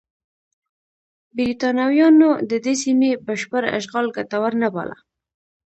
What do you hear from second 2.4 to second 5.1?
د دې سیمې بشپړ اشغال ګټور نه باله.